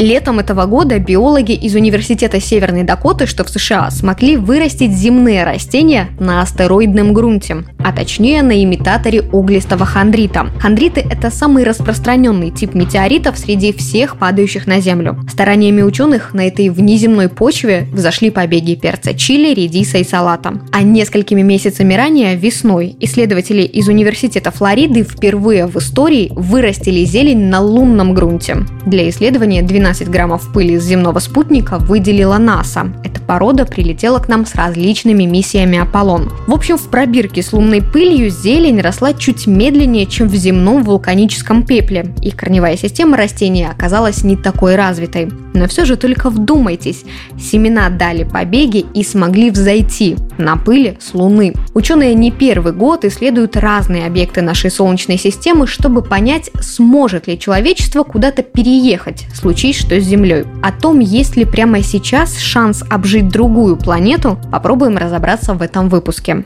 Летом 0.00 0.38
этого 0.38 0.64
года 0.64 0.98
биологи 0.98 1.52
из 1.52 1.74
Университета 1.74 2.40
Северной 2.40 2.84
Дакоты, 2.84 3.26
что 3.26 3.44
в 3.44 3.50
США, 3.50 3.90
смогли 3.90 4.38
вырастить 4.38 4.92
земные 4.92 5.44
растения 5.44 6.08
на 6.18 6.40
астероидном 6.40 7.12
грунте, 7.12 7.64
а 7.84 7.92
точнее 7.92 8.42
на 8.42 8.64
имитаторе 8.64 9.20
углистого 9.20 9.84
хондрита. 9.84 10.46
Хондриты– 10.58 11.00
это 11.10 11.30
самый 11.30 11.64
распространенный 11.64 12.50
тип 12.50 12.72
метеоритов 12.72 13.36
среди 13.36 13.74
всех 13.74 14.16
падающих 14.16 14.66
на 14.66 14.80
Землю. 14.80 15.18
Стараниями 15.30 15.82
ученых 15.82 16.32
на 16.32 16.46
этой 16.46 16.70
внеземной 16.70 17.28
почве 17.28 17.86
взошли 17.92 18.30
побеги 18.30 18.76
перца 18.76 19.12
чили, 19.12 19.52
редиса 19.52 19.98
и 19.98 20.04
салата. 20.04 20.62
А 20.72 20.82
несколькими 20.82 21.42
месяцами 21.42 21.92
ранее, 21.92 22.36
весной, 22.36 22.96
исследователи 23.00 23.64
из 23.64 23.86
Университета 23.86 24.50
Флориды 24.50 25.02
впервые 25.02 25.66
в 25.66 25.76
истории 25.76 26.32
вырастили 26.34 27.04
зелень 27.04 27.50
на 27.50 27.60
лунном 27.60 28.14
грунте. 28.14 28.64
Для 28.86 29.06
исследования 29.10 29.60
12 29.60 29.89
12 29.90 30.08
граммов 30.08 30.52
пыли 30.52 30.78
с 30.78 30.84
земного 30.84 31.18
спутника 31.18 31.78
выделила 31.78 32.38
НАСА. 32.38 32.92
Эта 33.02 33.20
порода 33.20 33.64
прилетела 33.64 34.20
к 34.20 34.28
нам 34.28 34.46
с 34.46 34.54
различными 34.54 35.24
миссиями 35.24 35.78
Аполлон. 35.78 36.30
В 36.46 36.52
общем, 36.52 36.78
в 36.78 36.88
пробирке 36.88 37.42
с 37.42 37.52
лунной 37.52 37.82
пылью 37.82 38.30
зелень 38.30 38.80
росла 38.80 39.12
чуть 39.14 39.48
медленнее, 39.48 40.06
чем 40.06 40.28
в 40.28 40.34
земном 40.36 40.84
вулканическом 40.84 41.64
пепле. 41.64 42.14
Их 42.22 42.36
корневая 42.36 42.76
система 42.76 43.16
растения 43.16 43.68
оказалась 43.68 44.22
не 44.22 44.36
такой 44.36 44.76
развитой. 44.76 45.28
Но 45.52 45.66
все 45.66 45.84
же 45.84 45.96
только 45.96 46.30
вдумайтесь, 46.30 47.04
семена 47.38 47.88
дали 47.88 48.24
побеги 48.24 48.86
и 48.94 49.02
смогли 49.02 49.50
взойти 49.50 50.16
на 50.38 50.56
пыли 50.56 50.96
с 51.00 51.14
Луны. 51.14 51.54
Ученые 51.74 52.14
не 52.14 52.30
первый 52.30 52.72
год 52.72 53.04
исследуют 53.04 53.56
разные 53.56 54.06
объекты 54.06 54.42
нашей 54.42 54.70
Солнечной 54.70 55.18
системы, 55.18 55.66
чтобы 55.66 56.02
понять, 56.02 56.50
сможет 56.60 57.26
ли 57.26 57.38
человечество 57.38 58.04
куда-то 58.04 58.42
переехать, 58.42 59.26
случись 59.34 59.78
что 59.78 60.00
с 60.00 60.04
Землей. 60.04 60.44
О 60.62 60.72
том, 60.72 61.00
есть 61.00 61.36
ли 61.36 61.44
прямо 61.44 61.82
сейчас 61.82 62.38
шанс 62.38 62.84
обжить 62.88 63.28
другую 63.28 63.76
планету, 63.76 64.38
попробуем 64.52 64.96
разобраться 64.96 65.54
в 65.54 65.62
этом 65.62 65.88
выпуске. 65.88 66.44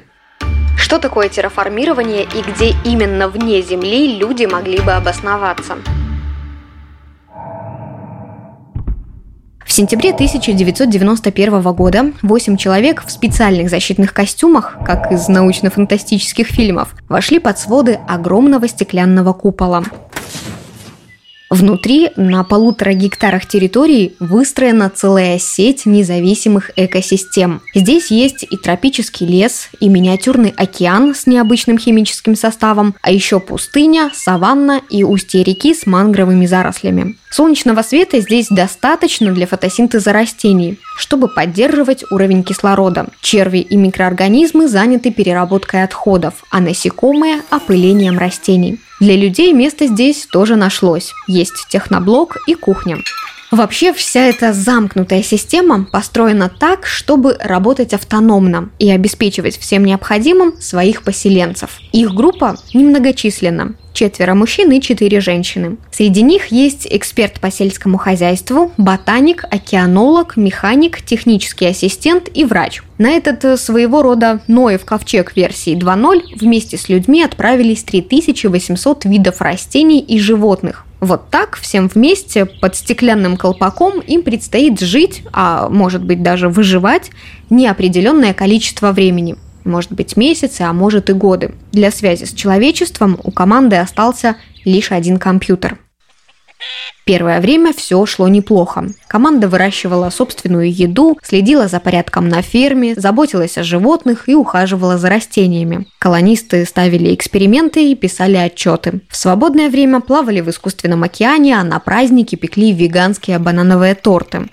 Что 0.76 0.98
такое 0.98 1.28
терраформирование 1.28 2.24
и 2.24 2.42
где 2.42 2.74
именно 2.84 3.28
вне 3.28 3.62
Земли 3.62 4.18
люди 4.18 4.44
могли 4.44 4.80
бы 4.80 4.92
обосноваться? 4.92 5.76
Сентябре 9.74 10.12
1991 10.12 11.60
года 11.72 12.12
8 12.22 12.56
человек 12.56 13.04
в 13.04 13.10
специальных 13.10 13.68
защитных 13.68 14.14
костюмах, 14.14 14.76
как 14.86 15.10
из 15.10 15.26
научно-фантастических 15.26 16.46
фильмов, 16.46 16.94
вошли 17.08 17.40
под 17.40 17.58
своды 17.58 17.98
огромного 18.06 18.68
стеклянного 18.68 19.32
купола. 19.32 19.82
Внутри 21.54 22.10
на 22.16 22.42
полутора 22.42 22.94
гектарах 22.94 23.46
территории 23.46 24.16
выстроена 24.18 24.90
целая 24.92 25.38
сеть 25.38 25.86
независимых 25.86 26.72
экосистем. 26.74 27.62
Здесь 27.76 28.10
есть 28.10 28.44
и 28.50 28.56
тропический 28.56 29.24
лес, 29.24 29.68
и 29.78 29.88
миниатюрный 29.88 30.52
океан 30.56 31.14
с 31.14 31.28
необычным 31.28 31.78
химическим 31.78 32.34
составом, 32.34 32.96
а 33.02 33.12
еще 33.12 33.38
пустыня, 33.38 34.10
саванна 34.12 34.80
и 34.90 35.04
устье 35.04 35.44
реки 35.44 35.74
с 35.74 35.86
мангровыми 35.86 36.44
зарослями. 36.44 37.14
Солнечного 37.30 37.82
света 37.82 38.18
здесь 38.18 38.48
достаточно 38.48 39.30
для 39.32 39.46
фотосинтеза 39.46 40.12
растений, 40.12 40.80
чтобы 40.96 41.28
поддерживать 41.28 42.02
уровень 42.10 42.42
кислорода. 42.42 43.06
Черви 43.20 43.58
и 43.58 43.76
микроорганизмы 43.76 44.66
заняты 44.66 45.12
переработкой 45.12 45.84
отходов, 45.84 46.44
а 46.50 46.58
насекомые– 46.58 47.42
опылением 47.50 48.18
растений. 48.18 48.80
Для 49.04 49.16
людей 49.16 49.52
место 49.52 49.86
здесь 49.86 50.24
тоже 50.24 50.56
нашлось. 50.56 51.12
Есть 51.26 51.68
техноблок 51.68 52.38
и 52.46 52.54
кухня. 52.54 52.96
Вообще 53.54 53.92
вся 53.92 54.26
эта 54.26 54.52
замкнутая 54.52 55.22
система 55.22 55.84
построена 55.84 56.48
так, 56.48 56.86
чтобы 56.86 57.36
работать 57.38 57.94
автономно 57.94 58.70
и 58.80 58.90
обеспечивать 58.90 59.56
всем 59.56 59.84
необходимым 59.84 60.60
своих 60.60 61.04
поселенцев. 61.04 61.78
Их 61.92 62.12
группа 62.14 62.56
немногочисленна 62.74 63.76
четверо 63.92 64.34
мужчин 64.34 64.72
и 64.72 64.80
четыре 64.80 65.20
женщины. 65.20 65.76
Среди 65.92 66.22
них 66.22 66.48
есть 66.48 66.88
эксперт 66.90 67.38
по 67.38 67.52
сельскому 67.52 67.96
хозяйству, 67.96 68.72
ботаник, 68.76 69.44
океанолог, 69.44 70.36
механик, 70.36 71.00
технический 71.02 71.66
ассистент 71.66 72.28
и 72.34 72.44
врач. 72.44 72.82
На 72.98 73.10
этот 73.10 73.44
э, 73.44 73.56
своего 73.56 74.02
рода 74.02 74.40
Ноев 74.48 74.84
ковчег 74.84 75.36
версии 75.36 75.76
2.0 75.76 76.40
вместе 76.40 76.76
с 76.76 76.88
людьми 76.88 77.22
отправились 77.22 77.84
3800 77.84 79.04
видов 79.04 79.40
растений 79.40 80.00
и 80.00 80.18
животных. 80.18 80.84
Вот 81.04 81.28
так 81.28 81.56
всем 81.56 81.88
вместе 81.88 82.46
под 82.46 82.74
стеклянным 82.74 83.36
колпаком 83.36 84.00
им 84.00 84.22
предстоит 84.22 84.80
жить, 84.80 85.22
а 85.34 85.68
может 85.68 86.02
быть 86.02 86.22
даже 86.22 86.48
выживать, 86.48 87.10
неопределенное 87.50 88.32
количество 88.32 88.90
времени. 88.90 89.36
Может 89.64 89.92
быть 89.92 90.16
месяцы, 90.16 90.62
а 90.62 90.72
может 90.72 91.10
и 91.10 91.12
годы. 91.12 91.54
Для 91.72 91.90
связи 91.90 92.24
с 92.24 92.32
человечеством 92.32 93.20
у 93.22 93.30
команды 93.30 93.76
остался 93.76 94.36
лишь 94.64 94.92
один 94.92 95.18
компьютер. 95.18 95.78
Первое 97.04 97.40
время 97.40 97.74
все 97.74 98.04
шло 98.06 98.28
неплохо. 98.28 98.86
Команда 99.08 99.46
выращивала 99.46 100.08
собственную 100.08 100.72
еду, 100.72 101.18
следила 101.22 101.68
за 101.68 101.78
порядком 101.78 102.28
на 102.30 102.40
ферме, 102.40 102.94
заботилась 102.94 103.58
о 103.58 103.62
животных 103.62 104.26
и 104.28 104.34
ухаживала 104.34 104.96
за 104.96 105.10
растениями. 105.10 105.86
Колонисты 105.98 106.64
ставили 106.64 107.14
эксперименты 107.14 107.90
и 107.90 107.94
писали 107.94 108.36
отчеты. 108.36 109.00
В 109.10 109.16
свободное 109.16 109.68
время 109.68 110.00
плавали 110.00 110.40
в 110.40 110.48
искусственном 110.48 111.02
океане, 111.02 111.58
а 111.58 111.64
на 111.64 111.78
праздники 111.78 112.36
пекли 112.36 112.72
веганские 112.72 113.38
банановые 113.38 113.94
торты. 113.94 114.48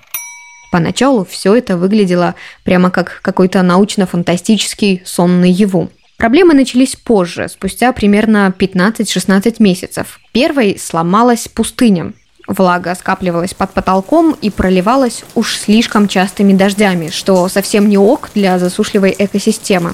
Поначалу 0.74 1.26
все 1.26 1.56
это 1.56 1.78
выглядело 1.78 2.36
прямо 2.64 2.92
как 2.92 3.20
какой-то 3.22 3.62
научно-фантастический 3.62 5.02
сон 5.06 5.40
наяву. 5.40 5.90
Проблемы 6.18 6.54
начались 6.54 6.96
позже, 6.96 7.50
спустя 7.50 7.92
примерно 7.94 8.54
15-16 8.58 9.56
месяцев. 9.60 10.20
Первой 10.34 10.78
сломалась 10.78 11.48
пустыня. 11.48 12.14
Влага 12.48 12.96
скапливалась 12.96 13.54
под 13.54 13.72
потолком 13.72 14.36
и 14.42 14.50
проливалась 14.50 15.24
уж 15.36 15.58
слишком 15.58 16.08
частыми 16.08 16.54
дождями, 16.54 17.10
что 17.10 17.48
совсем 17.48 17.88
не 17.90 17.98
ок 17.98 18.30
для 18.34 18.60
засушливой 18.60 19.16
экосистемы. 19.18 19.94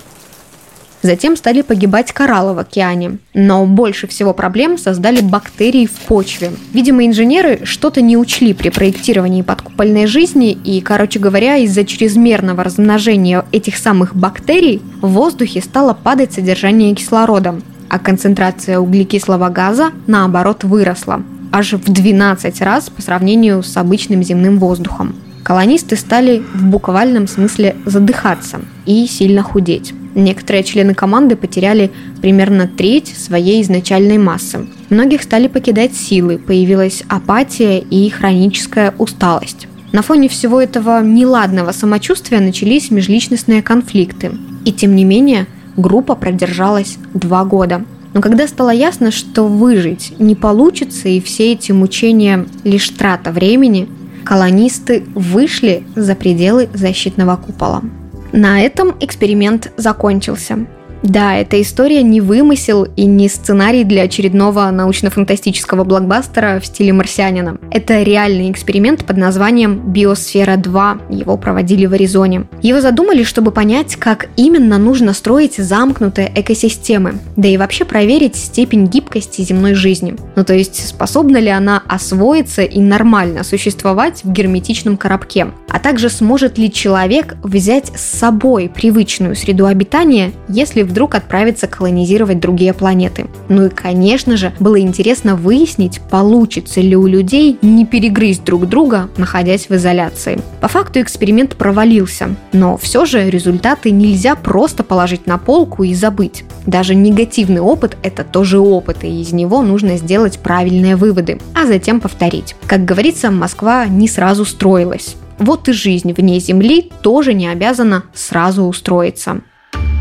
Затем 1.04 1.38
стали 1.38 1.62
погибать 1.62 2.12
кораллы 2.12 2.54
в 2.54 2.60
океане. 2.60 3.20
Но 3.34 3.66
больше 3.66 4.08
всего 4.08 4.34
проблем 4.34 4.78
создали 4.78 5.22
бактерии 5.22 5.86
в 5.86 5.92
почве. 5.92 6.52
Видимо, 6.74 7.06
инженеры 7.06 7.62
что-то 7.64 8.02
не 8.02 8.18
учли 8.18 8.54
при 8.54 8.70
проектировании 8.70 9.44
подкупольной 9.44 10.08
жизни, 10.08 10.52
и, 10.52 10.82
короче 10.82 11.20
говоря, 11.20 11.58
из-за 11.58 11.86
чрезмерного 11.86 12.64
размножения 12.64 13.46
этих 13.52 13.78
самых 13.78 14.16
бактерий 14.16 14.82
в 15.02 15.10
воздухе 15.10 15.62
стало 15.62 15.94
падать 15.94 16.34
содержание 16.34 16.96
кислорода, 16.96 17.62
а 17.90 18.00
концентрация 18.00 18.80
углекислого 18.80 19.50
газа, 19.50 19.92
наоборот, 20.08 20.64
выросла 20.64 21.22
аж 21.52 21.74
в 21.74 21.92
12 21.92 22.62
раз 22.62 22.90
по 22.90 23.02
сравнению 23.02 23.64
с 23.64 23.76
обычным 23.78 24.24
земным 24.24 24.60
воздухом. 24.60 25.16
Колонисты 25.44 25.96
стали 25.96 26.44
в 26.54 26.66
буквальном 26.66 27.28
смысле 27.28 27.76
задыхаться 27.86 28.60
и 28.86 29.08
сильно 29.08 29.44
худеть. 29.44 29.94
Некоторые 30.14 30.64
члены 30.64 30.94
команды 30.94 31.36
потеряли 31.36 31.92
примерно 32.22 32.68
треть 32.68 33.16
своей 33.16 33.62
изначальной 33.62 34.18
массы. 34.18 34.68
Многих 34.90 35.22
стали 35.24 35.48
покидать 35.48 35.96
силы, 35.96 36.38
появилась 36.38 37.04
апатия 37.08 37.80
и 37.80 38.10
хроническая 38.10 38.94
усталость. 38.98 39.68
На 39.94 40.02
фоне 40.02 40.28
всего 40.28 40.60
этого 40.60 41.02
неладного 41.02 41.72
самочувствия 41.72 42.42
начались 42.42 42.92
межличностные 42.92 43.62
конфликты. 43.62 44.32
И 44.66 44.74
тем 44.74 44.96
не 44.96 45.06
менее, 45.06 45.48
группа 45.78 46.16
продержалась 46.16 46.98
два 47.14 47.46
года– 47.46 47.86
но 48.18 48.22
когда 48.22 48.48
стало 48.48 48.72
ясно, 48.72 49.12
что 49.12 49.44
выжить 49.44 50.16
не 50.18 50.34
получится 50.34 51.08
и 51.08 51.22
все 51.22 51.52
эти 51.52 51.72
мучения 51.72 52.48
лишь 52.64 52.90
трата 52.90 53.30
времени, 53.30 53.88
колонисты 54.26 55.04
вышли 55.14 55.84
за 55.96 56.16
пределы 56.16 56.68
защитного 56.74 57.36
купола. 57.38 57.84
На 58.32 58.60
этом 58.62 58.96
эксперимент 59.02 59.72
закончился. 59.78 60.66
Да, 61.08 61.36
эта 61.36 61.62
история 61.62 62.04
не 62.04 62.20
вымысел 62.20 62.84
и 62.84 63.06
не 63.06 63.30
сценарий 63.30 63.86
для 63.86 64.04
очередного 64.04 64.70
научно-фантастического 64.72 65.86
блокбастера 65.86 66.60
в 66.60 66.66
стиле 66.66 66.92
«Марсианина». 66.92 67.60
Это 67.72 68.04
реальный 68.04 68.52
эксперимент 68.52 69.06
под 69.06 69.16
названием 69.16 69.94
«Биосфера-2». 69.94 71.16
Его 71.16 71.38
проводили 71.38 71.86
в 71.86 71.94
Аризоне. 71.94 72.48
Его 72.62 72.82
задумали, 72.82 73.24
чтобы 73.24 73.52
понять, 73.52 73.96
как 73.96 74.28
именно 74.36 74.78
нужно 74.78 75.14
строить 75.14 75.56
замкнутые 75.56 76.30
экосистемы, 76.36 77.20
да 77.38 77.48
и 77.48 77.56
вообще 77.56 77.86
проверить 77.86 78.36
степень 78.36 78.88
гибкости 78.88 79.44
земной 79.44 79.76
жизни. 79.76 80.14
Ну 80.36 80.44
то 80.44 80.54
есть, 80.56 80.90
способна 80.90 81.38
ли 81.38 81.50
она 81.50 81.82
освоиться 81.88 82.64
и 82.64 82.82
нормально 82.82 83.46
существовать 83.46 84.26
в 84.26 84.32
герметичном 84.34 84.98
коробке, 84.98 85.48
а 85.70 85.80
также 85.80 86.10
сможет 86.10 86.58
ли 86.58 86.70
человек 86.70 87.38
взять 87.44 87.98
с 87.98 88.02
собой 88.02 88.70
привычную 88.70 89.38
среду 89.38 89.68
обитания, 89.68 90.34
если 90.50 90.82
вдруг 90.82 90.97
вдруг 90.98 91.14
отправиться 91.14 91.68
колонизировать 91.68 92.40
другие 92.40 92.74
планеты. 92.74 93.28
Ну 93.50 93.68
и, 93.68 93.70
конечно 93.70 94.36
же, 94.36 94.52
было 94.60 94.80
интересно 94.80 95.36
выяснить, 95.36 96.02
получится 96.10 96.82
ли 96.82 96.96
у 96.96 97.06
людей 97.06 97.60
не 97.62 97.86
перегрызть 97.86 98.44
друг 98.44 98.68
друга, 98.68 99.08
находясь 99.16 99.70
в 99.70 99.76
изоляции. 99.76 100.42
По 100.60 100.68
факту 100.68 101.00
эксперимент 101.00 101.56
провалился, 101.56 102.36
но 102.52 102.78
все 102.78 103.06
же 103.06 103.30
результаты 103.30 103.92
нельзя 103.92 104.34
просто 104.34 104.84
положить 104.84 105.28
на 105.28 105.38
полку 105.38 105.84
и 105.84 105.94
забыть. 105.94 106.46
Даже 106.66 106.96
негативный 106.96 107.62
опыт– 107.62 107.96
это 108.02 108.24
тоже 108.24 108.58
опыт, 108.58 109.04
и 109.04 109.22
из 109.22 109.32
него 109.32 109.62
нужно 109.62 109.98
сделать 109.98 110.40
правильные 110.40 110.96
выводы, 110.96 111.40
а 111.54 111.68
затем 111.68 112.02
повторить. 112.02 112.56
Как 112.66 112.86
говорится, 112.86 113.30
Москва 113.30 113.86
не 113.86 114.08
сразу 114.08 114.46
строилась. 114.46 115.16
Вот 115.38 115.70
и 115.70 115.74
жизнь 115.74 116.12
вне 116.14 116.40
Земли 116.40 116.92
тоже 117.04 117.36
не 117.36 117.48
обязана 117.48 118.06
сразу 118.16 118.64
устроиться. 118.64 119.42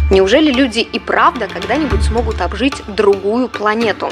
Неужели 0.08 0.53
люди 0.53 0.79
и 0.81 1.00
правда 1.00 1.49
когда-нибудь 1.53 2.03
смогут 2.03 2.41
обжить 2.41 2.82
другую 2.87 3.49
планету? 3.49 4.08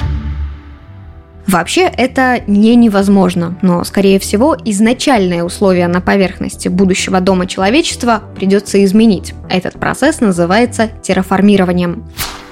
Вообще 1.47 1.83
это 1.83 2.41
не 2.47 2.75
невозможно, 2.75 3.57
но, 3.61 3.83
скорее 3.85 4.19
всего, 4.19 4.57
изначальные 4.65 5.43
условия 5.43 5.87
на 5.87 6.01
поверхности 6.01 6.67
будущего 6.67 7.21
дома 7.21 7.45
человечества 7.47 8.23
придется 8.35 8.83
изменить. 8.83 9.33
Этот 9.49 9.79
процесс 9.79 10.19
называется 10.19 10.89
терраформированием. 11.01 12.03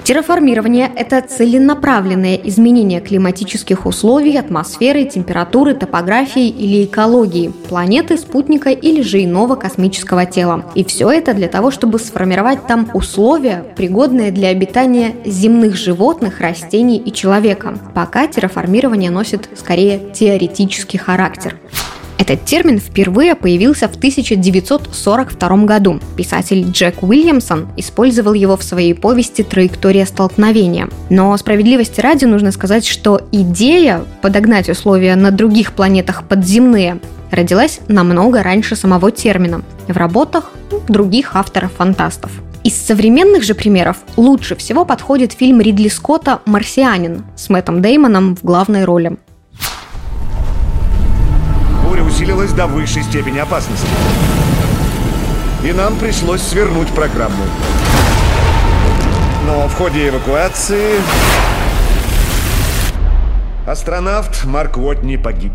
Терраформирование– 0.04 0.92
это 0.96 1.22
целенаправленное 1.22 2.34
изменение 2.34 3.00
климатических 3.00 3.86
условий, 3.86 4.36
атмосферы, 4.36 5.06
температуры, 5.06 5.72
топографии 5.72 6.46
или 6.46 6.84
экологии 6.84 7.50
планеты, 7.70 8.18
спутника 8.18 8.68
или 8.68 9.00
же 9.00 9.24
иного 9.24 9.54
космического 9.54 10.26
тела. 10.26 10.66
И 10.74 10.84
все 10.84 11.10
это 11.10 11.32
для 11.32 11.48
того, 11.48 11.70
чтобы 11.70 11.98
сформировать 11.98 12.66
там 12.66 12.90
условия, 12.92 13.64
пригодные 13.76 14.30
для 14.30 14.48
обитания 14.48 15.16
земных 15.24 15.74
животных, 15.74 16.42
растений 16.42 16.98
и 16.98 17.10
человека. 17.10 17.78
Пока 17.94 18.26
терраформирование 18.26 19.10
носит 19.10 19.48
скорее 19.56 20.12
теоретический 20.12 20.98
характер. 20.98 21.56
Этот 22.18 22.44
термин 22.44 22.78
впервые 22.78 23.34
появился 23.34 23.88
в 23.88 23.96
1942 23.96 25.56
году. 25.64 26.00
Писатель 26.16 26.70
Джек 26.70 27.02
Уильямсон 27.02 27.68
использовал 27.76 28.34
его 28.34 28.56
в 28.56 28.62
своей 28.62 28.94
повести 28.94 29.42
«Траектория 29.42 30.06
столкновения». 30.06 30.88
Но 31.10 31.36
справедливости 31.36 32.00
ради 32.00 32.24
нужно 32.24 32.52
сказать, 32.52 32.86
что 32.86 33.20
идея 33.32 34.04
подогнать 34.22 34.68
условия 34.68 35.16
на 35.16 35.30
других 35.30 35.72
планетах 35.72 36.24
подземные 36.28 37.00
родилась 37.30 37.80
намного 37.88 38.42
раньше 38.42 38.76
самого 38.76 39.10
термина 39.10 39.62
в 39.88 39.96
работах 39.96 40.52
других 40.88 41.34
авторов-фантастов. 41.36 42.30
Из 42.62 42.74
современных 42.74 43.42
же 43.42 43.54
примеров 43.54 43.98
лучше 44.16 44.56
всего 44.56 44.86
подходит 44.86 45.32
фильм 45.32 45.60
Ридли 45.60 45.88
Скотта 45.88 46.40
«Марсианин» 46.46 47.24
с 47.36 47.50
Мэттом 47.50 47.82
Деймоном 47.82 48.36
в 48.36 48.42
главной 48.42 48.84
роли 48.84 49.18
усилилась 52.24 52.52
до 52.52 52.66
высшей 52.66 53.02
степени 53.02 53.38
опасности. 53.38 53.86
И 55.62 55.72
нам 55.72 55.96
пришлось 55.96 56.40
свернуть 56.40 56.88
программу. 56.88 57.44
Но 59.46 59.68
в 59.68 59.74
ходе 59.74 60.08
эвакуации 60.08 61.00
астронавт 63.66 64.44
Марк 64.46 64.78
Уотни 64.78 65.16
погиб. 65.16 65.52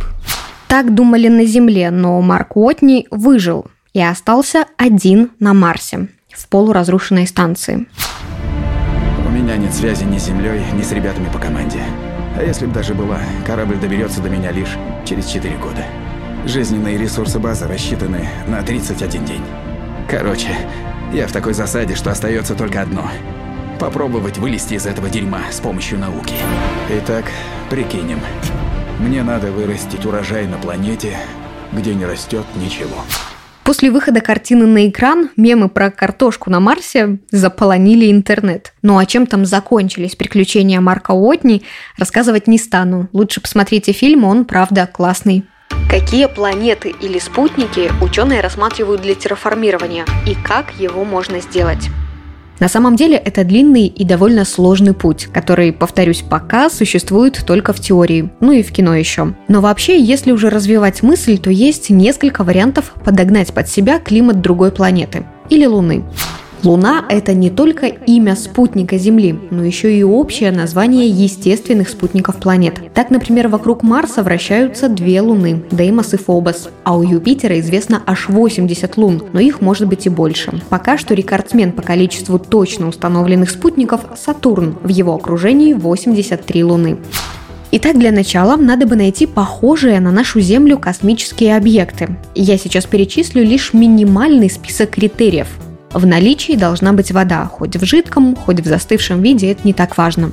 Так 0.67 0.93
думали 0.93 1.27
на 1.27 1.45
Земле, 1.45 1.89
но 1.89 2.21
Марк 2.21 2.55
Уотни 2.55 3.07
выжил 3.09 3.65
и 3.93 4.01
остался 4.01 4.65
один 4.77 5.31
на 5.39 5.55
Марсе, 5.55 6.07
в 6.29 6.47
полуразрушенной 6.49 7.25
станции. 7.25 7.87
У 9.25 9.31
меня 9.31 9.57
нет 9.57 9.73
связи 9.73 10.03
ни 10.03 10.19
с 10.19 10.25
Землей, 10.25 10.61
ни 10.73 10.83
с 10.83 10.91
ребятами 10.91 11.29
по 11.33 11.39
команде. 11.39 11.79
А 12.37 12.43
если 12.43 12.67
бы 12.67 12.73
даже 12.73 12.93
была, 12.93 13.17
корабль 13.47 13.77
доберется 13.77 14.21
до 14.21 14.29
меня 14.29 14.51
лишь 14.51 14.77
через 15.03 15.25
4 15.25 15.57
года. 15.57 15.83
Жизненные 16.49 16.97
ресурсы 16.97 17.37
базы 17.37 17.67
рассчитаны 17.67 18.27
на 18.47 18.63
31 18.63 19.23
день. 19.23 19.43
Короче, 20.09 20.49
я 21.13 21.27
в 21.27 21.31
такой 21.31 21.53
засаде, 21.53 21.93
что 21.93 22.09
остается 22.09 22.55
только 22.55 22.81
одно. 22.81 23.07
Попробовать 23.79 24.39
вылезти 24.39 24.73
из 24.73 24.87
этого 24.87 25.09
дерьма 25.09 25.43
с 25.51 25.59
помощью 25.59 25.99
науки. 25.99 26.33
Итак, 26.89 27.25
прикинем. 27.69 28.19
Мне 28.99 29.21
надо 29.21 29.51
вырастить 29.51 30.03
урожай 30.07 30.47
на 30.47 30.57
планете, 30.57 31.17
где 31.71 31.93
не 31.93 32.07
растет 32.07 32.45
ничего. 32.55 32.97
После 33.63 33.91
выхода 33.91 34.19
картины 34.19 34.65
на 34.65 34.89
экран 34.89 35.29
мемы 35.37 35.69
про 35.69 35.91
картошку 35.91 36.49
на 36.49 36.59
Марсе 36.59 37.19
заполонили 37.29 38.11
интернет. 38.11 38.73
Ну 38.81 38.97
а 38.97 39.05
чем 39.05 39.27
там 39.27 39.45
закончились 39.45 40.15
приключения 40.15 40.81
Марка 40.81 41.11
Уотни, 41.11 41.61
рассказывать 41.99 42.47
не 42.47 42.57
стану. 42.57 43.07
Лучше 43.13 43.39
посмотрите 43.39 43.91
фильм, 43.91 44.23
он, 44.23 44.45
правда, 44.45 44.89
классный. 44.91 45.45
Какие 45.89 46.27
планеты 46.27 46.93
или 47.01 47.17
спутники 47.17 47.91
ученые 47.99 48.41
рассматривают 48.41 49.01
для 49.01 49.15
терраформирования 49.15 50.05
и 50.27 50.35
как 50.35 50.79
его 50.79 51.03
можно 51.03 51.39
сделать? 51.39 51.89
На 52.59 52.67
самом 52.69 52.95
деле 52.95 53.17
это 53.17 53.43
длинный 53.43 53.87
и 53.87 54.03
довольно 54.03 54.45
сложный 54.45 54.93
путь, 54.93 55.29
который, 55.33 55.73
повторюсь, 55.73 56.21
пока 56.21 56.69
существует 56.69 57.43
только 57.43 57.73
в 57.73 57.79
теории, 57.79 58.29
ну 58.39 58.51
и 58.51 58.61
в 58.61 58.71
кино 58.71 58.93
еще. 58.93 59.33
Но 59.47 59.61
вообще, 59.61 59.99
если 59.99 60.31
уже 60.31 60.51
развивать 60.51 61.01
мысль, 61.01 61.39
то 61.39 61.49
есть 61.49 61.89
несколько 61.89 62.43
вариантов 62.43 62.93
подогнать 63.03 63.51
под 63.51 63.67
себя 63.67 63.97
климат 63.97 64.41
другой 64.41 64.71
планеты 64.71 65.25
или 65.49 65.65
Луны. 65.65 66.03
Луна– 66.63 67.05
это 67.09 67.33
не 67.33 67.49
только 67.49 67.85
имя 67.85 68.35
спутника 68.35 68.97
Земли, 68.97 69.39
но 69.49 69.63
еще 69.63 69.97
и 69.97 70.03
общее 70.03 70.51
название 70.51 71.07
естественных 71.07 71.87
спутников 71.87 72.35
планет. 72.35 72.81
Так, 72.93 73.11
например, 73.11 73.47
вокруг 73.47 73.81
Марса 73.81 74.23
вращаются 74.23 74.89
две 74.89 75.21
Луны– 75.21 75.63
Деймос 75.71 76.15
и 76.15 76.17
Фобос, 76.17 76.69
а 76.83 76.97
у 76.97 77.03
Юпитера 77.03 77.57
известно 77.61 78.03
аж 78.05 78.27
80 78.27 78.97
лун, 78.97 79.23
но 79.31 79.39
их 79.39 79.61
может 79.61 79.87
быть 79.87 80.05
и 80.05 80.09
больше. 80.09 80.61
Пока 80.69 80.97
что 80.97 81.13
рекордсмен 81.13 81.71
по 81.71 81.81
количеству 81.81 82.37
точно 82.37 82.89
установленных 82.89 83.49
спутников– 83.49 84.01
Сатурн, 84.17 84.75
в 84.83 84.89
его 84.89 85.15
окружении 85.15 85.73
83 85.73 86.63
Луны. 86.65 86.97
Итак, 87.71 87.97
для 87.97 88.11
начала 88.11 88.57
надо 88.57 88.85
бы 88.85 88.97
найти 88.97 89.27
похожие 89.27 89.99
на 90.01 90.11
нашу 90.11 90.41
Землю 90.41 90.77
космические 90.77 91.55
объекты. 91.55 92.17
Я 92.35 92.57
сейчас 92.57 92.85
перечислю 92.85 93.45
лишь 93.45 93.73
минимальный 93.73 94.49
список 94.49 94.89
критериев– 94.89 95.47
в 95.93 96.05
наличии 96.05 96.53
должна 96.55 96.93
быть 96.93 97.11
вода, 97.11 97.45
хоть 97.45 97.75
в 97.75 97.85
жидком, 97.85 98.35
хоть 98.35 98.59
в 98.59 98.65
застывшем 98.65 99.21
виде, 99.21 99.51
это 99.51 99.61
не 99.63 99.73
так 99.73 99.97
важно. 99.97 100.31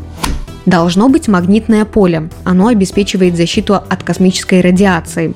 Должно 0.66 1.08
быть 1.08 1.28
магнитное 1.28 1.84
поле. 1.84 2.28
Оно 2.44 2.68
обеспечивает 2.68 3.36
защиту 3.36 3.74
от 3.74 4.02
космической 4.02 4.60
радиации. 4.60 5.34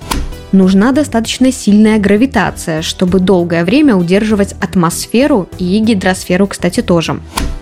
Нужна 0.53 0.91
достаточно 0.91 1.53
сильная 1.53 1.99
гравитация, 1.99 2.83
чтобы 2.83 3.21
долгое 3.21 3.65
время 3.65 3.95
удерживать 3.95 4.55
атмосферу 4.61 5.49
и 5.59 5.79
гидросферу, 5.79 6.49
кстати, 6.49 6.83
тоже. 6.83 7.21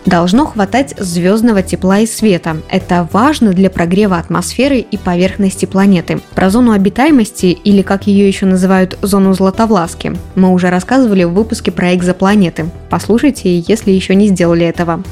Должно 0.09 0.47
хватать 0.47 0.95
звездного 0.99 1.61
тепла 1.63 1.99
и 1.99 2.07
света. 2.07 2.57
Это 2.71 3.07
важно 3.13 3.53
для 3.53 3.69
прогрева 3.69 4.17
атмосферы 4.17 4.79
и 4.79 4.97
поверхности 4.97 5.67
планеты. 5.67 6.23
Про 6.35 6.49
зону 6.49 6.73
обитаемости, 6.73 7.49
или 7.49 7.83
как 7.83 8.07
ее 8.07 8.27
еще 8.27 8.47
называют, 8.47 8.97
зону 9.03 9.35
Златовласки, 9.35 10.17
мы 10.35 10.55
уже 10.55 10.71
рассказывали 10.71 11.25
в 11.25 11.35
выпуске 11.35 11.71
про 11.73 11.95
экзопланеты. 11.95 12.71
Послушайте, 12.89 13.59
если 13.59 13.91
еще 13.91 14.15
не 14.15 14.29
сделали 14.29 14.65
этого. 14.65 15.03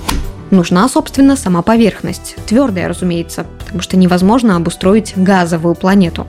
Нужна, 0.51 0.89
собственно, 0.89 1.37
сама 1.37 1.61
поверхность. 1.61 2.35
Твердая, 2.47 2.89
разумеется, 2.89 3.45
потому 3.59 3.83
что 3.83 3.99
невозможно 3.99 4.57
обустроить 4.57 5.13
газовую 5.15 5.75
планету. 5.75 6.27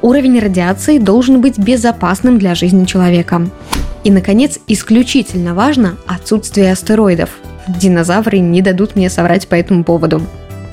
Уровень 0.00 0.38
радиации 0.38 0.96
должен 0.96 1.42
быть 1.42 1.58
безопасным 1.58 2.38
для 2.38 2.54
жизни 2.54 2.86
человека. 2.86 3.50
И, 4.02 4.10
наконец, 4.10 4.58
исключительно 4.66 5.52
важно 5.54 5.98
отсутствие 6.06 6.72
астероидов. 6.72 7.28
Динозавры 7.68 8.38
не 8.38 8.62
дадут 8.62 8.96
мне 8.96 9.10
соврать 9.10 9.46
по 9.48 9.54
этому 9.54 9.84
поводу. 9.84 10.22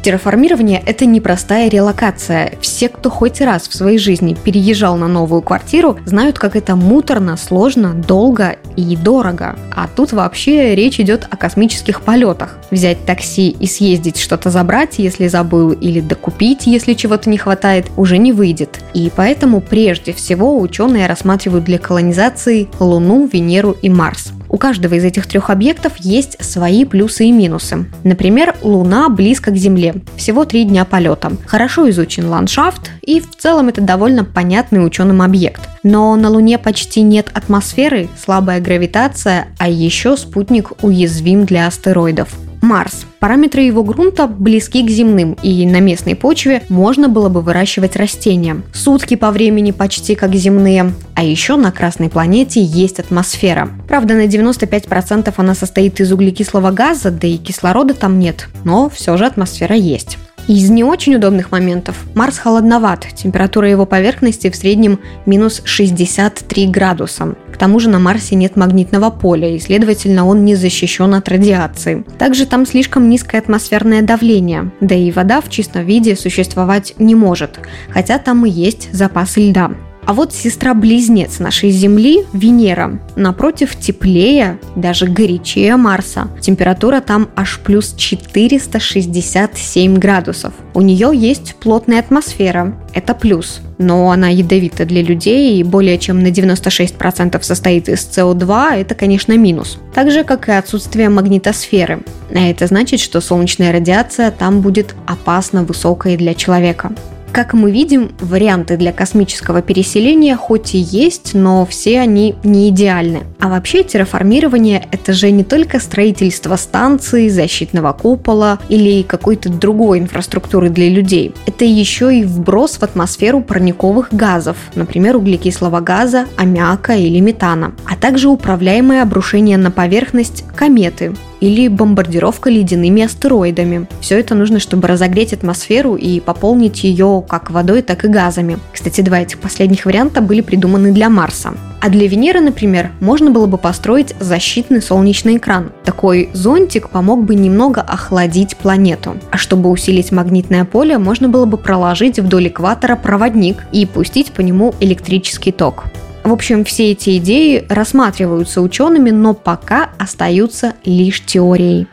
Терраформирование– 0.05 0.83
это 0.85 1.07
непростая 1.07 1.67
релокация. 1.67 2.53
Все, 2.61 2.89
кто 2.89 3.09
хоть 3.09 3.41
раз 3.41 3.67
в 3.67 3.73
своей 3.73 3.97
жизни 3.97 4.35
переезжал 4.35 4.97
на 4.97 5.07
новую 5.07 5.41
квартиру, 5.41 5.97
знают, 6.05 6.37
как 6.37 6.55
это 6.55 6.75
муторно, 6.75 7.37
сложно, 7.37 7.95
долго 7.95 8.57
и 8.75 8.95
дорого. 8.95 9.55
А 9.75 9.87
тут 9.87 10.11
вообще 10.11 10.75
речь 10.75 10.99
идет 10.99 11.27
о 11.31 11.37
космических 11.37 12.01
полетах. 12.01 12.59
Взять 12.69 13.03
такси 13.07 13.49
и 13.49 13.65
съездить 13.65 14.19
что-то 14.19 14.51
забрать, 14.51 14.99
если 14.99 15.27
забыл, 15.27 15.71
или 15.71 16.01
докупить, 16.01 16.67
если 16.67 16.93
чего-то 16.93 17.27
не 17.27 17.39
хватает, 17.39 17.87
уже 17.97 18.19
не 18.19 18.31
выйдет. 18.31 18.79
И 18.93 19.11
поэтому 19.15 19.59
прежде 19.59 20.13
всего 20.13 20.59
ученые 20.59 21.07
рассматривают 21.07 21.65
для 21.65 21.79
колонизации 21.79 22.67
Луну, 22.79 23.25
Венеру 23.25 23.75
и 23.81 23.89
Марс. 23.89 24.33
У 24.55 24.57
каждого 24.57 24.93
из 24.93 25.03
этих 25.03 25.27
трех 25.27 25.49
объектов 25.49 25.97
есть 25.97 26.41
свои 26.41 26.85
плюсы 26.85 27.25
и 27.25 27.31
минусы. 27.33 27.87
Например, 28.05 28.55
Луна 28.61 29.09
близко 29.09 29.51
к 29.51 29.57
Земле, 29.57 29.95
всего 30.15 30.45
три 30.45 30.63
дня 30.63 30.85
полета. 30.85 31.33
Хорошо 31.45 31.89
изучен 31.89 32.29
ландшафт, 32.29 32.89
и 33.01 33.19
в 33.19 33.35
целом 33.35 33.67
это 33.67 33.81
довольно 33.81 34.23
понятный 34.23 34.85
ученым 34.85 35.21
объект. 35.21 35.59
Но 35.83 36.15
на 36.15 36.29
Луне 36.29 36.57
почти 36.57 37.01
нет 37.01 37.27
атмосферы, 37.33 38.07
слабая 38.17 38.61
гравитация, 38.61 39.47
а 39.57 39.67
еще 39.67 40.15
спутник 40.15 40.71
уязвим 40.81 41.43
для 41.43 41.67
астероидов. 41.67 42.29
Марс. 42.61 43.05
Параметры 43.19 43.61
его 43.61 43.83
грунта 43.83 44.27
близки 44.27 44.85
к 44.85 44.89
земным, 44.89 45.37
и 45.41 45.65
на 45.65 45.79
местной 45.79 46.15
почве 46.15 46.63
можно 46.69 47.09
было 47.09 47.29
бы 47.29 47.41
выращивать 47.41 47.95
растения. 47.95 48.61
Сутки 48.73 49.15
по 49.15 49.31
времени 49.31 49.71
почти 49.71 50.15
как 50.15 50.35
земные. 50.35 50.93
А 51.15 51.23
еще 51.23 51.55
на 51.55 51.71
Красной 51.71 52.09
планете 52.09 52.61
есть 52.61 52.99
атмосфера. 52.99 53.69
Правда, 53.87 54.15
на 54.15 54.25
95% 54.25 55.33
она 55.37 55.55
состоит 55.55 55.99
из 55.99 56.11
углекислого 56.11 56.71
газа, 56.71 57.11
да 57.11 57.27
и 57.27 57.37
кислорода 57.37 57.93
там 57.93 58.19
нет. 58.19 58.49
Но 58.63 58.89
все 58.89 59.17
же 59.17 59.25
атмосфера 59.25 59.75
есть. 59.75 60.17
Из 60.47 60.69
не 60.69 60.83
очень 60.83 61.15
удобных 61.15 61.51
моментов 61.51 62.05
Марс 62.13 62.37
холодноват, 62.37 63.07
температура 63.15 63.67
его 63.67 63.87
поверхности 63.87 64.51
в 64.51 64.55
среднем 64.55 64.99
минус 65.25 65.63
63 65.65 66.67
градуса. 66.67 67.35
К 67.51 67.57
тому 67.57 67.79
же 67.79 67.89
на 67.89 67.97
Марсе 67.97 68.35
нет 68.35 68.55
магнитного 68.55 69.09
поля, 69.09 69.49
и, 69.49 69.59
следовательно, 69.59 70.27
он 70.27 70.45
не 70.45 70.53
защищен 70.53 71.15
от 71.15 71.29
радиации. 71.29 72.05
Также 72.19 72.45
там 72.45 72.67
слишком 72.67 73.09
низкое 73.09 73.41
атмосферное 73.41 74.03
давление, 74.03 74.71
да 74.81 74.93
и 74.93 75.11
вода 75.11 75.41
в 75.41 75.49
чистом 75.49 75.83
виде 75.83 76.15
существовать 76.15 76.93
не 76.99 77.15
может, 77.15 77.59
хотя 77.89 78.19
там 78.19 78.45
и 78.45 78.49
есть 78.49 78.93
запасы 78.93 79.49
льда. 79.49 79.71
А 80.05 80.13
вот 80.13 80.33
сестра-близнец 80.33 81.39
нашей 81.39 81.71
Земли, 81.71 82.25
Венера, 82.31 82.99
напротив, 83.15 83.75
теплее, 83.75 84.59
даже 84.75 85.07
горячее 85.07 85.77
Марса. 85.77 86.27
Температура 86.39 87.01
там 87.01 87.29
аж 87.35 87.59
плюс 87.63 87.95
467 87.97 89.95
градусов. 89.97 90.53
У 90.75 90.81
нее 90.81 91.09
есть 91.13 91.55
плотная 91.55 91.99
атмосфера, 91.99 92.75
это 92.93 93.15
плюс. 93.15 93.61
Но 93.79 94.11
она 94.11 94.29
ядовита 94.29 94.85
для 94.85 95.01
людей 95.01 95.59
и 95.59 95.63
более 95.63 95.97
чем 95.97 96.21
на 96.21 96.27
96% 96.27 97.41
состоит 97.41 97.89
из 97.89 98.07
СО2, 98.07 98.75
это, 98.75 98.93
конечно, 98.93 99.35
минус. 99.37 99.79
Так 99.93 100.11
же, 100.11 100.23
как 100.23 100.47
и 100.49 100.51
отсутствие 100.51 101.09
магнитосферы. 101.09 102.03
А 102.33 102.39
это 102.39 102.67
значит, 102.67 102.99
что 102.99 103.21
солнечная 103.21 103.73
радиация 103.73 104.29
там 104.29 104.61
будет 104.61 104.95
опасно 105.07 105.63
высокой 105.63 106.15
для 106.15 106.35
человека. 106.35 106.91
Как 107.35 107.53
мы 107.53 107.69
видим, 107.69 108.11
варианты 108.21 108.77
для 108.77 108.93
космического 108.93 109.61
переселения 109.61 110.37
хоть 110.37 110.73
и 110.73 110.77
есть, 110.77 111.33
но 111.33 111.65
все 111.65 111.99
они 111.99 112.35
не 112.45 112.69
идеальны. 112.69 113.23
А 113.41 113.49
вообще 113.49 113.83
терраформирование– 113.83 114.87
это 114.93 115.11
же 115.11 115.31
не 115.31 115.43
только 115.43 115.81
строительство 115.81 116.55
станции, 116.55 117.27
защитного 117.27 117.91
купола 117.91 118.59
или 118.69 119.01
какой-то 119.01 119.49
другой 119.49 119.99
инфраструктуры 119.99 120.69
для 120.69 120.87
людей. 120.87 121.33
Это 121.45 121.65
еще 121.65 122.17
и 122.17 122.23
вброс 122.23 122.77
в 122.77 122.83
атмосферу 122.83 123.41
парниковых 123.41 124.13
газов, 124.13 124.55
например, 124.73 125.17
углекислого 125.17 125.81
газа, 125.81 126.27
аммиака 126.37 126.93
или 126.93 127.19
метана, 127.19 127.73
а 127.85 127.97
также 127.97 128.29
управляемое 128.29 129.01
обрушение 129.01 129.57
на 129.57 129.71
поверхность 129.71 130.45
кометы, 130.55 131.13
или 131.39 131.67
бомбардировка 131.67 132.49
ледяными 132.49 133.03
астероидами. 133.03 133.87
Все 134.01 134.19
это 134.19 134.35
нужно, 134.35 134.59
чтобы 134.59 134.87
разогреть 134.87 135.33
атмосферу 135.33 135.95
и 135.95 136.19
пополнить 136.19 136.83
ее 136.83 137.23
как 137.27 137.51
водой, 137.51 137.81
так 137.81 138.05
и 138.05 138.07
газами. 138.07 138.57
Кстати, 138.73 139.01
два 139.01 139.19
этих 139.19 139.39
последних 139.39 139.85
варианта 139.85 140.21
были 140.21 140.41
придуманы 140.41 140.91
для 140.91 141.09
Марса. 141.09 141.53
А 141.81 141.89
для 141.89 142.07
Венеры, 142.07 142.41
например, 142.41 142.91
можно 142.99 143.29
было 143.29 143.45
бы 143.45 143.57
построить 143.59 144.15
защитный 144.19 144.81
солнечный 144.81 145.37
экран. 145.37 145.71
Такой 145.83 146.29
зонтик 146.33 146.89
помог 146.89 147.23
бы 147.23 147.35
немного 147.35 147.81
охладить 147.81 148.57
планету. 148.57 149.17
А 149.29 149.37
чтобы 149.37 149.69
усилить 149.69 150.11
магнитное 150.11 150.65
поле, 150.65 150.97
можно 150.97 151.29
было 151.29 151.45
бы 151.45 151.57
проложить 151.57 152.19
вдоль 152.19 152.47
экватора 152.47 152.95
проводник 152.95 153.67
и 153.71 153.85
пустить 153.85 154.31
по 154.31 154.41
нему 154.41 154.73
электрический 154.79 155.51
ток. 155.51 155.85
В 156.25 156.33
общем, 156.33 156.65
все 156.65 156.91
эти 156.91 157.17
идеи 157.17 157.67
рассматриваются 157.69 158.61
учеными, 158.61 159.11
но 159.11 159.35
пока 159.35 159.91
остаются 159.99 160.73
лишь 160.83 161.23
теорией. 161.23 161.87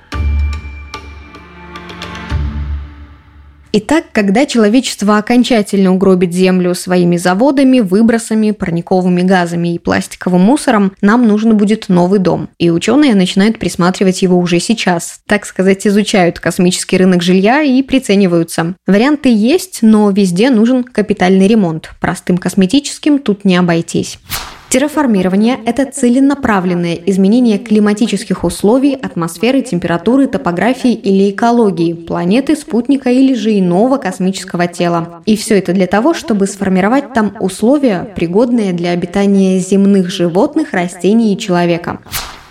Итак, 3.75 4.05
когда 4.13 4.45
человечество 4.45 5.17
окончательно 5.17 5.95
угробит 5.95 6.35
Землю 6.35 6.75
своими 6.75 7.17
заводами, 7.17 7.81
выбросами, 7.81 8.51
парниковыми 8.51 9.23
газами 9.23 9.75
и 9.75 9.79
пластиковым 9.79 10.43
мусором, 10.43 10.93
нам 11.01 11.27
нужен 11.27 11.57
будет 11.57 11.89
новый 11.89 12.19
дом. 12.19 12.51
И 12.59 12.69
ученые 12.69 13.15
начинают 13.15 13.59
присматривать 13.59 14.21
его 14.21 14.39
уже 14.39 14.61
сейчас. 14.61 15.21
Так 15.27 15.47
сказать, 15.47 15.87
изучают 15.87 16.39
космический 16.39 16.99
рынок 16.99 17.23
жилья 17.23 17.63
и 17.63 17.83
прицениваются. 17.83 18.75
Варианты 18.87 19.35
есть, 19.35 19.79
но 19.81 20.11
везде 20.11 20.51
нужен 20.51 20.85
капитальный 20.85 21.49
ремонт. 21.49 21.93
Простым 21.99 22.37
косметическим 22.37 23.19
тут 23.19 23.47
не 23.47 23.57
обойтись. 23.57 24.19
Терраформирование– 24.73 25.59
это 25.67 25.85
целенаправленное 25.85 26.95
изменение 26.95 27.59
климатических 27.59 28.43
условий, 28.43 28.95
атмосферы, 28.95 29.61
температуры, 29.61 30.27
топографии 30.29 30.95
или 30.95 31.31
экологии, 31.31 31.93
планеты, 31.93 32.57
спутника 32.57 33.11
или 33.11 33.35
же 33.35 33.59
иного 33.59 33.99
космического 33.99 34.67
тела. 34.69 35.23
И 35.27 35.37
все 35.37 35.59
это 35.59 35.75
для 35.75 35.87
того, 35.87 36.15
чтобы 36.15 36.47
сформировать 36.47 37.13
там 37.13 37.37
условия, 37.39 38.15
пригодные 38.17 38.73
для 38.73 38.93
обитания 38.93 39.59
земных 39.59 40.09
животных, 40.09 40.73
растений 40.73 41.35
и 41.35 41.39
человека. 41.39 42.01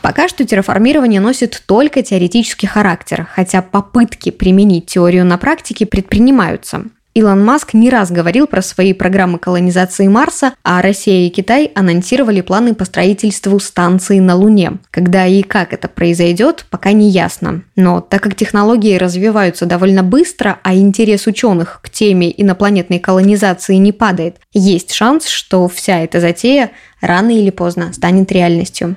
Пока 0.04 0.28
что 0.28 0.46
терраформирование 0.46 1.22
носит 1.22 1.64
только 1.66 2.04
теоретический 2.04 2.68
характер, 2.68 3.28
хотя 3.34 3.64
попытки 3.64 4.30
применить 4.30 4.86
теорию 4.86 5.26
на 5.26 5.40
практике 5.40 5.88
предпринимаются. 5.88 6.84
Илон 7.14 7.44
Маск 7.44 7.74
не 7.74 7.90
раз 7.90 8.10
говорил 8.10 8.48
про 8.48 8.62
свои 8.62 8.94
программы 8.94 9.38
колонизации 9.38 10.08
Марса, 10.08 10.54
а 10.64 10.82
Россия 10.82 11.28
и 11.28 11.30
Китай 11.30 11.70
анонсировали 11.76 12.40
планы 12.40 12.74
по 12.74 12.86
строительству 12.86 13.60
станции 13.60 14.20
на 14.20 14.36
Луне. 14.36 14.78
Когда 14.92 15.26
и 15.26 15.42
как 15.42 15.74
это 15.74 15.90
произойдет, 15.90 16.66
пока 16.70 16.94
не 16.94 17.10
ясно. 17.10 17.64
Но 17.76 18.00
так 18.00 18.22
как 18.22 18.36
технологии 18.36 18.98
развиваются 18.98 19.66
довольно 19.66 20.04
быстро, 20.04 20.60
а 20.64 20.74
интерес 20.74 21.28
ученых 21.28 21.82
к 21.84 21.90
теме 21.90 22.34
инопланетной 22.42 23.00
колонизации 23.00 23.76
не 23.76 23.92
падает, 23.92 24.38
есть 24.54 24.94
шанс, 24.94 25.28
что 25.28 25.68
вся 25.68 26.00
эта 26.00 26.22
затея 26.22 26.72
рано 27.02 27.32
или 27.32 27.50
поздно 27.50 27.92
станет 27.92 28.32
реальностью. 28.32 28.96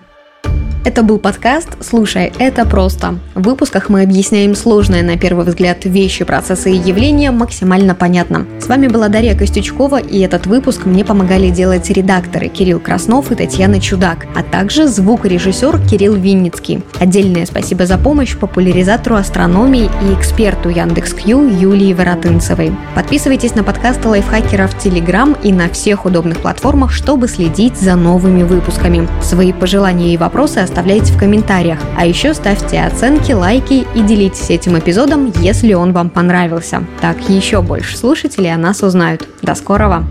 Это 0.84 1.02
был 1.02 1.18
подкаст 1.18 1.78
«Слушай, 1.80 2.30
это 2.38 2.66
просто». 2.66 3.18
В 3.34 3.44
выпусках 3.44 3.88
мы 3.88 4.02
объясняем 4.02 4.54
сложные 4.54 5.02
на 5.02 5.16
первый 5.16 5.46
взгляд 5.46 5.86
вещи, 5.86 6.26
процессы 6.26 6.72
и 6.72 6.76
явления 6.76 7.30
максимально 7.30 7.94
понятно. 7.94 8.46
С 8.60 8.66
вами 8.66 8.88
была 8.88 9.08
Дарья 9.08 9.34
Костючкова, 9.34 9.96
и 9.96 10.20
этот 10.20 10.46
выпуск 10.46 10.84
мне 10.84 11.02
помогали 11.02 11.48
делать 11.48 11.88
редакторы 11.88 12.48
Кирилл 12.48 12.80
Краснов 12.80 13.32
и 13.32 13.34
Татьяна 13.34 13.80
Чудак, 13.80 14.26
а 14.36 14.42
также 14.42 14.86
звукорежиссер 14.86 15.80
Кирилл 15.88 16.16
Винницкий. 16.16 16.82
Отдельное 17.00 17.46
спасибо 17.46 17.86
за 17.86 17.96
помощь 17.96 18.36
популяризатору 18.36 19.16
астрономии 19.16 19.88
и 20.02 20.12
эксперту 20.12 20.68
Яндекс.Кью 20.68 21.48
Юлии 21.48 21.94
Воротынцевой. 21.94 22.72
Подписывайтесь 22.94 23.54
на 23.54 23.64
подкасты 23.64 24.08
лайфхакеров 24.08 24.74
в 24.74 24.78
Телеграм 24.78 25.34
и 25.42 25.50
на 25.50 25.70
всех 25.70 26.04
удобных 26.04 26.40
платформах, 26.40 26.92
чтобы 26.92 27.26
следить 27.26 27.78
за 27.78 27.96
новыми 27.96 28.42
выпусками. 28.42 29.08
Свои 29.22 29.54
пожелания 29.54 30.12
и 30.12 30.18
вопросы 30.18 30.58
оставляйте 30.74 31.12
в 31.12 31.18
комментариях. 31.18 31.78
А 31.96 32.04
еще 32.04 32.34
ставьте 32.34 32.80
оценки, 32.80 33.30
лайки 33.30 33.86
и 33.94 34.02
делитесь 34.02 34.50
этим 34.50 34.76
эпизодом, 34.76 35.32
если 35.40 35.72
он 35.72 35.92
вам 35.92 36.10
понравился. 36.10 36.82
Так 37.00 37.28
еще 37.28 37.62
больше 37.62 37.96
слушателей 37.96 38.52
о 38.52 38.58
нас 38.58 38.82
узнают. 38.82 39.28
До 39.40 39.54
скорого! 39.54 40.04